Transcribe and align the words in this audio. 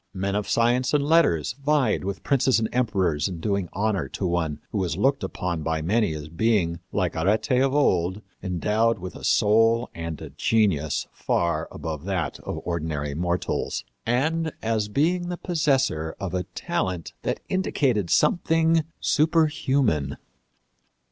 Men 0.15 0.33
of 0.33 0.49
science 0.49 0.95
and 0.95 1.03
letters 1.05 1.53
vied 1.63 2.03
with 2.03 2.23
princes 2.23 2.57
and 2.57 2.67
emperors 2.73 3.27
in 3.27 3.39
doing 3.39 3.69
honor 3.71 4.09
to 4.09 4.25
one 4.25 4.59
who 4.71 4.79
was 4.79 4.97
looked 4.97 5.23
upon 5.23 5.61
by 5.61 5.83
many 5.83 6.15
as 6.15 6.27
being, 6.27 6.79
like 6.91 7.15
Arete 7.15 7.51
of 7.61 7.75
old, 7.75 8.23
endowed 8.41 8.97
with 8.97 9.15
a 9.15 9.23
soul 9.23 9.91
and 9.93 10.19
a 10.19 10.31
genius 10.31 11.05
far 11.13 11.67
above 11.71 12.05
that 12.05 12.39
of 12.39 12.61
ordinary 12.65 13.13
mortals, 13.13 13.85
and 14.03 14.51
as 14.63 14.87
being 14.87 15.29
the 15.29 15.37
possessor 15.37 16.15
of 16.19 16.33
a 16.33 16.45
talent 16.55 17.13
that 17.21 17.41
indicated 17.47 18.09
something 18.09 18.83
superhuman. 18.99 20.17